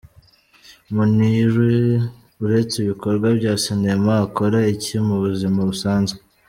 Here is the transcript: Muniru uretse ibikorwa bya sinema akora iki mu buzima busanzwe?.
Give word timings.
Muniru 0.93 1.65
uretse 2.43 2.75
ibikorwa 2.79 3.27
bya 3.37 3.53
sinema 3.63 4.11
akora 4.25 4.57
iki 4.73 4.95
mu 5.07 5.15
buzima 5.23 5.59
busanzwe?. 5.71 6.17